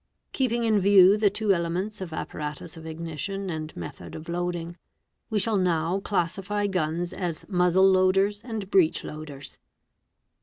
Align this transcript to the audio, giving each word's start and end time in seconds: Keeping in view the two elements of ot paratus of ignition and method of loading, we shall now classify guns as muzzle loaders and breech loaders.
Keeping 0.31 0.63
in 0.63 0.79
view 0.79 1.15
the 1.15 1.29
two 1.29 1.53
elements 1.53 2.01
of 2.01 2.11
ot 2.11 2.27
paratus 2.29 2.75
of 2.75 2.87
ignition 2.87 3.51
and 3.51 3.77
method 3.77 4.15
of 4.15 4.27
loading, 4.27 4.75
we 5.29 5.37
shall 5.37 5.57
now 5.57 5.99
classify 5.99 6.65
guns 6.65 7.13
as 7.13 7.47
muzzle 7.47 7.87
loaders 7.87 8.41
and 8.43 8.71
breech 8.71 9.03
loaders. 9.03 9.59